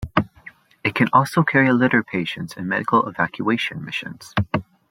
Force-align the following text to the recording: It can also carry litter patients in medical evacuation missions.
It 0.83 0.95
can 0.95 1.09
also 1.13 1.43
carry 1.43 1.71
litter 1.71 2.01
patients 2.01 2.57
in 2.57 2.67
medical 2.67 3.07
evacuation 3.07 3.85
missions. 3.85 4.33